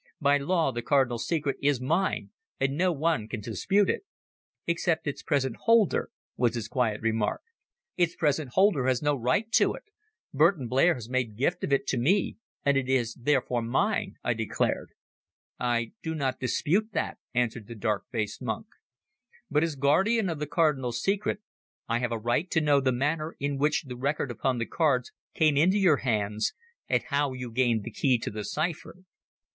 [0.19, 4.01] "By law the Cardinal's secret is mine, and no one can dispute it."
[4.65, 7.43] "Except its present holder," was his quiet remark.
[7.97, 9.83] "Its present holder has no right to it.
[10.33, 14.33] Burton Blair has made gift of it to me, and it is therefore mine," I
[14.33, 14.89] declared.
[15.59, 18.65] "I do not dispute that," answered the dark faced monk.
[19.51, 21.41] "But as guardian of the Cardinal's secret,
[21.87, 25.11] I have a right to know the manner in which the record upon the cards
[25.35, 26.55] came into your hands,
[26.89, 28.95] and how you gained the key to the cipher."